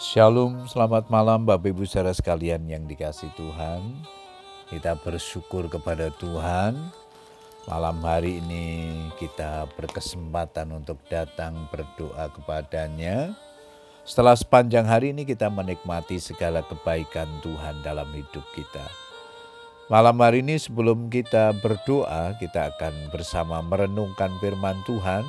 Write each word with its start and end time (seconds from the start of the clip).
Shalom, 0.00 0.64
selamat 0.64 1.12
malam 1.12 1.44
Bapak 1.44 1.76
Ibu 1.76 1.84
saudara 1.84 2.16
sekalian 2.16 2.64
yang 2.64 2.88
dikasih 2.88 3.28
Tuhan. 3.36 3.84
Kita 4.72 4.96
bersyukur 4.96 5.68
kepada 5.68 6.08
Tuhan. 6.16 6.72
Malam 7.68 8.00
hari 8.00 8.40
ini 8.40 8.96
kita 9.20 9.68
berkesempatan 9.76 10.72
untuk 10.72 10.96
datang 11.12 11.68
berdoa 11.68 12.32
kepadanya. 12.32 13.36
Setelah 14.08 14.40
sepanjang 14.40 14.88
hari 14.88 15.12
ini 15.12 15.28
kita 15.28 15.52
menikmati 15.52 16.16
segala 16.16 16.64
kebaikan 16.64 17.28
Tuhan 17.44 17.84
dalam 17.84 18.08
hidup 18.16 18.48
kita. 18.56 18.88
Malam 19.92 20.16
hari 20.16 20.40
ini 20.40 20.56
sebelum 20.56 21.12
kita 21.12 21.52
berdoa, 21.60 22.40
kita 22.40 22.72
akan 22.72 23.12
bersama 23.12 23.60
merenungkan 23.60 24.32
firman 24.40 24.80
Tuhan 24.88 25.28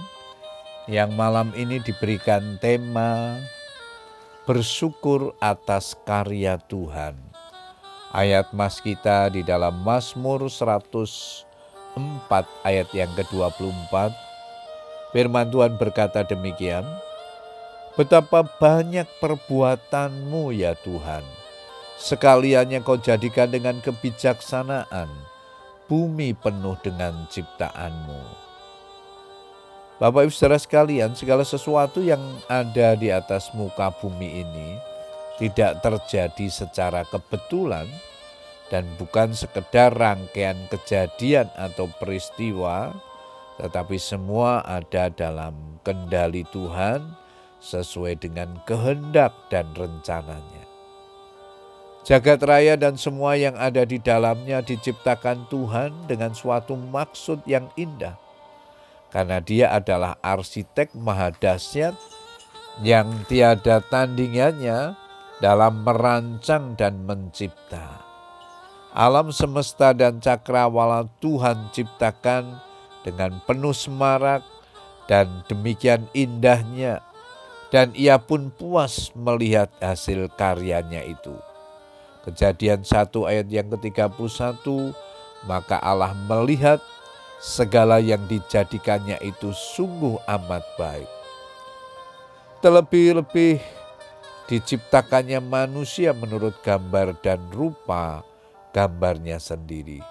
yang 0.87 1.11
malam 1.19 1.51
ini 1.59 1.83
diberikan 1.83 2.55
tema 2.63 3.35
bersyukur 4.51 5.31
atas 5.39 5.95
karya 6.03 6.59
Tuhan. 6.67 7.15
Ayat 8.11 8.51
mas 8.51 8.83
kita 8.83 9.31
di 9.31 9.47
dalam 9.47 9.79
Mazmur 9.79 10.51
104 10.51 11.47
ayat 12.67 12.91
yang 12.91 13.07
ke-24. 13.15 14.11
Firman 15.15 15.47
Tuhan 15.47 15.79
berkata 15.79 16.27
demikian, 16.27 16.83
Betapa 17.95 18.43
banyak 18.43 19.07
perbuatanmu 19.23 20.51
ya 20.51 20.75
Tuhan, 20.83 21.23
sekalian 21.95 22.75
yang 22.75 22.83
kau 22.83 22.99
jadikan 22.99 23.47
dengan 23.47 23.79
kebijaksanaan, 23.79 25.07
bumi 25.87 26.35
penuh 26.35 26.75
dengan 26.83 27.23
ciptaanmu. 27.31 28.50
Bapak 30.01 30.25
Ibu 30.25 30.33
saudara 30.33 30.57
sekalian, 30.57 31.13
segala 31.13 31.45
sesuatu 31.45 32.01
yang 32.01 32.17
ada 32.49 32.97
di 32.97 33.13
atas 33.13 33.53
muka 33.53 33.93
bumi 34.01 34.41
ini 34.41 34.69
tidak 35.37 35.77
terjadi 35.85 36.49
secara 36.49 37.05
kebetulan 37.05 37.85
dan 38.73 38.81
bukan 38.97 39.29
sekedar 39.29 39.93
rangkaian 39.93 40.57
kejadian 40.73 41.53
atau 41.53 41.85
peristiwa, 42.01 42.97
tetapi 43.61 44.01
semua 44.01 44.65
ada 44.65 45.13
dalam 45.13 45.77
kendali 45.85 46.49
Tuhan 46.49 47.05
sesuai 47.61 48.25
dengan 48.25 48.57
kehendak 48.65 49.37
dan 49.53 49.69
rencananya. 49.77 50.65
Jagat 52.01 52.41
raya 52.41 52.73
dan 52.73 52.97
semua 52.97 53.37
yang 53.37 53.53
ada 53.53 53.85
di 53.85 54.01
dalamnya 54.01 54.65
diciptakan 54.65 55.45
Tuhan 55.45 56.09
dengan 56.09 56.33
suatu 56.33 56.73
maksud 56.73 57.45
yang 57.45 57.69
indah 57.77 58.30
karena 59.11 59.43
dia 59.43 59.69
adalah 59.75 60.15
arsitek 60.23 60.95
maha 60.95 61.35
dahsyat 61.35 61.93
yang 62.79 63.11
tiada 63.27 63.83
tandingannya 63.83 64.95
dalam 65.43 65.83
merancang 65.83 66.73
dan 66.79 67.03
mencipta. 67.03 68.07
Alam 68.91 69.31
semesta 69.31 69.91
dan 69.91 70.19
cakrawala 70.23 71.07
Tuhan 71.19 71.71
ciptakan 71.75 72.59
dengan 73.03 73.39
penuh 73.43 73.75
semarak 73.75 74.43
dan 75.07 75.43
demikian 75.47 76.07
indahnya 76.15 77.03
dan 77.71 77.95
ia 77.95 78.19
pun 78.19 78.51
puas 78.51 79.15
melihat 79.15 79.71
hasil 79.79 80.27
karyanya 80.35 81.07
itu. 81.07 81.33
Kejadian 82.27 82.85
1 82.85 83.09
ayat 83.25 83.47
yang 83.49 83.71
ke-31, 83.73 84.61
maka 85.47 85.79
Allah 85.81 86.13
melihat 86.13 86.83
segala 87.41 87.97
yang 87.97 88.21
dijadikannya 88.29 89.17
itu 89.25 89.49
sungguh 89.49 90.21
amat 90.29 90.61
baik. 90.77 91.09
Terlebih-lebih 92.61 93.57
diciptakannya 94.45 95.41
manusia 95.41 96.13
menurut 96.13 96.53
gambar 96.61 97.17
dan 97.25 97.41
rupa 97.49 98.21
gambarnya 98.69 99.41
sendiri. 99.41 100.05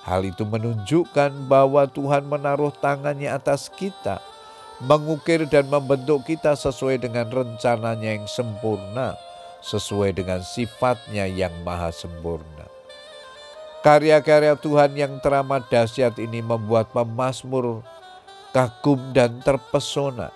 Hal 0.00 0.24
itu 0.24 0.48
menunjukkan 0.48 1.44
bahwa 1.44 1.84
Tuhan 1.84 2.24
menaruh 2.24 2.72
tangannya 2.80 3.28
atas 3.28 3.68
kita, 3.68 4.24
mengukir 4.80 5.44
dan 5.44 5.68
membentuk 5.68 6.24
kita 6.24 6.56
sesuai 6.56 7.04
dengan 7.04 7.28
rencananya 7.28 8.16
yang 8.16 8.24
sempurna, 8.24 9.12
sesuai 9.60 10.16
dengan 10.16 10.40
sifatnya 10.40 11.28
yang 11.28 11.52
maha 11.60 11.92
sempurna. 11.92 12.59
Karya-karya 13.80 14.60
Tuhan 14.60 14.92
yang 14.92 15.24
teramat 15.24 15.72
dahsyat 15.72 16.20
ini 16.20 16.44
membuat 16.44 16.92
pemazmur 16.92 17.80
kagum 18.52 19.00
dan 19.16 19.40
terpesona. 19.40 20.28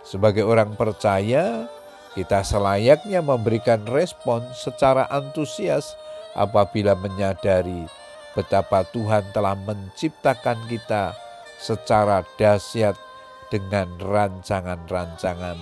Sebagai 0.00 0.48
orang 0.48 0.72
percaya, 0.72 1.68
kita 2.16 2.40
selayaknya 2.40 3.20
memberikan 3.20 3.84
respon 3.84 4.40
secara 4.56 5.04
antusias 5.12 5.92
apabila 6.32 6.96
menyadari 6.96 7.84
betapa 8.32 8.88
Tuhan 8.88 9.28
telah 9.36 9.52
menciptakan 9.52 10.56
kita 10.64 11.12
secara 11.60 12.24
dahsyat 12.40 12.96
dengan 13.52 14.00
rancangan-rancangan 14.00 15.60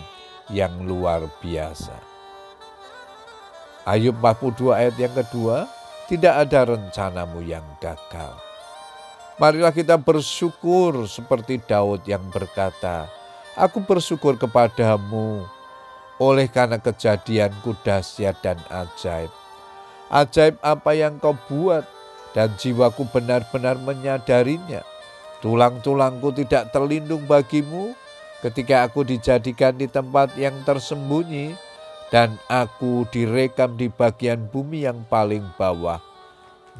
yang 0.54 0.86
luar 0.86 1.26
biasa. 1.42 1.98
Ayub 3.82 4.14
42 4.22 4.78
ayat 4.78 4.94
yang 4.94 5.10
kedua, 5.10 5.66
tidak 6.10 6.34
ada 6.42 6.74
rencanamu 6.74 7.38
yang 7.46 7.62
gagal. 7.78 8.34
Marilah 9.38 9.70
kita 9.70 9.94
bersyukur 9.94 11.06
seperti 11.06 11.62
Daud 11.62 12.02
yang 12.02 12.26
berkata, 12.34 13.06
Aku 13.54 13.78
bersyukur 13.86 14.34
kepadamu 14.34 15.46
oleh 16.18 16.50
karena 16.50 16.82
kejadianku 16.82 17.78
dahsyat 17.86 18.36
dan 18.42 18.58
ajaib. 18.68 19.30
Ajaib 20.10 20.58
apa 20.60 20.90
yang 20.98 21.22
kau 21.22 21.38
buat 21.46 21.86
dan 22.34 22.50
jiwaku 22.58 23.06
benar-benar 23.14 23.78
menyadarinya. 23.78 24.82
Tulang-tulangku 25.40 26.34
tidak 26.36 26.74
terlindung 26.74 27.24
bagimu 27.24 27.94
ketika 28.42 28.84
aku 28.84 29.06
dijadikan 29.06 29.72
di 29.78 29.86
tempat 29.86 30.34
yang 30.36 30.58
tersembunyi 30.66 31.69
dan 32.10 32.38
aku 32.50 33.06
direkam 33.14 33.78
di 33.78 33.86
bagian 33.86 34.50
bumi 34.50 34.86
yang 34.86 35.06
paling 35.06 35.46
bawah. 35.54 36.02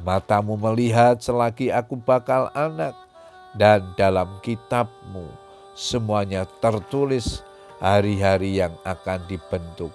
Matamu 0.03 0.59
melihat 0.59 1.23
selagi 1.23 1.71
aku 1.71 1.99
bakal 2.03 2.51
anak, 2.55 2.95
dan 3.55 3.83
dalam 3.99 4.39
kitabmu 4.47 5.27
semuanya 5.75 6.47
tertulis 6.63 7.43
hari-hari 7.83 8.63
yang 8.63 8.75
akan 8.87 9.27
dibentuk 9.27 9.91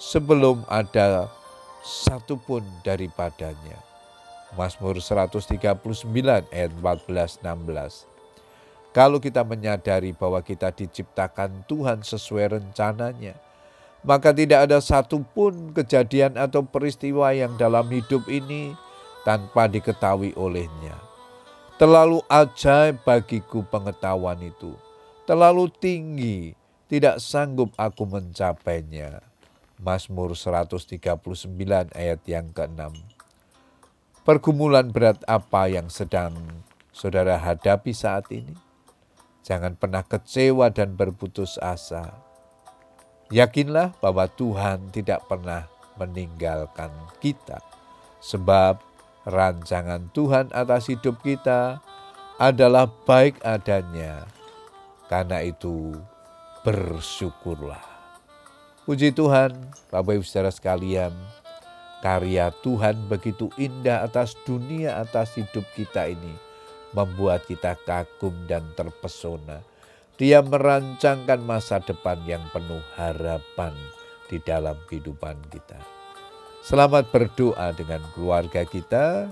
sebelum 0.00 0.64
ada 0.68 1.28
satupun 1.84 2.64
daripadanya. 2.80 3.76
Mazmur 4.54 5.02
139 5.02 5.74
ayat 6.54 6.70
14-16. 6.78 8.06
Kalau 8.94 9.18
kita 9.18 9.42
menyadari 9.42 10.14
bahwa 10.14 10.38
kita 10.38 10.70
diciptakan 10.70 11.66
Tuhan 11.66 12.06
sesuai 12.06 12.62
rencananya, 12.62 13.34
maka 14.04 14.36
tidak 14.36 14.68
ada 14.68 14.78
satupun 14.84 15.72
kejadian 15.72 16.36
atau 16.36 16.60
peristiwa 16.60 17.32
yang 17.32 17.56
dalam 17.56 17.88
hidup 17.88 18.28
ini 18.28 18.76
tanpa 19.24 19.64
diketahui 19.64 20.36
olehnya. 20.36 20.94
Terlalu 21.80 22.20
ajaib 22.30 23.02
bagiku 23.02 23.64
pengetahuan 23.66 24.38
itu, 24.44 24.76
terlalu 25.24 25.72
tinggi, 25.72 26.54
tidak 26.86 27.18
sanggup 27.18 27.72
aku 27.80 28.04
mencapainya. 28.06 29.24
Mazmur 29.74 30.38
139 30.38 31.02
ayat 31.98 32.20
yang 32.30 32.46
ke-6. 32.54 32.94
Pergumulan 34.22 34.88
berat 34.88 35.18
apa 35.26 35.66
yang 35.66 35.90
sedang 35.90 36.62
saudara 36.94 37.36
hadapi 37.36 37.90
saat 37.90 38.30
ini? 38.30 38.54
Jangan 39.44 39.76
pernah 39.76 40.06
kecewa 40.06 40.72
dan 40.72 40.96
berputus 40.96 41.60
asa 41.60 42.33
Yakinlah 43.32 43.96
bahwa 44.04 44.28
Tuhan 44.28 44.92
tidak 44.92 45.24
pernah 45.24 45.64
meninggalkan 45.96 46.92
kita, 47.24 47.64
sebab 48.20 48.76
rancangan 49.24 50.12
Tuhan 50.12 50.52
atas 50.52 50.92
hidup 50.92 51.24
kita 51.24 51.80
adalah 52.36 52.84
baik 53.08 53.40
adanya. 53.40 54.28
Karena 55.08 55.40
itu, 55.40 55.96
bersyukurlah. 56.66 57.80
Puji 58.84 59.16
Tuhan, 59.16 59.56
Bapak 59.88 60.20
Ibu 60.20 60.24
saudara 60.24 60.52
sekalian, 60.52 61.12
karya 62.04 62.52
Tuhan 62.60 63.08
begitu 63.08 63.48
indah 63.56 64.04
atas 64.04 64.36
dunia, 64.44 65.00
atas 65.00 65.40
hidup 65.40 65.64
kita 65.72 66.12
ini, 66.12 66.36
membuat 66.92 67.48
kita 67.48 67.80
kagum 67.88 68.36
dan 68.44 68.64
terpesona 68.76 69.64
dia 70.14 70.38
merancangkan 70.42 71.42
masa 71.42 71.82
depan 71.82 72.22
yang 72.22 72.42
penuh 72.54 72.82
harapan 72.94 73.74
di 74.30 74.38
dalam 74.38 74.78
kehidupan 74.86 75.34
kita. 75.50 75.78
Selamat 76.62 77.10
berdoa 77.10 77.74
dengan 77.76 78.00
keluarga 78.14 78.64
kita. 78.64 79.28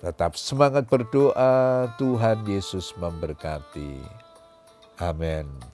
Tetap 0.00 0.36
semangat 0.36 0.88
berdoa, 0.88 1.88
Tuhan 1.96 2.44
Yesus 2.44 2.94
memberkati. 2.96 4.00
Amin. 5.00 5.73